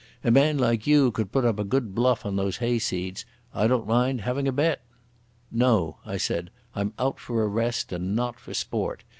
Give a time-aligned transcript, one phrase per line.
[0.23, 3.23] A man like you could put up a good bluff on those hayseeds.
[3.53, 4.81] I don't mind having a bet...."
[5.51, 6.49] "No," I said.
[6.73, 9.03] "I'm out for a rest, and not for sport.